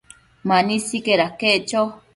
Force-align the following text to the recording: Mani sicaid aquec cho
Mani 0.47 0.77
sicaid 0.87 1.21
aquec 1.27 1.59
cho 1.69 1.81